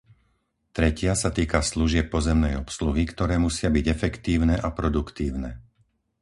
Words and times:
Tretia 0.77 1.13
sa 1.21 1.29
týka 1.37 1.59
služieb 1.71 2.05
pozemnej 2.15 2.53
obsluhy, 2.63 3.03
ktoré 3.13 3.35
musia 3.45 3.69
byť 3.75 3.85
efektívne 3.95 4.55
a 4.57 4.67
produktívne. 4.79 5.51